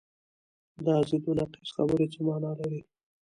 [0.85, 2.81] دا ضد و نقیض خبرې څه معنی لري؟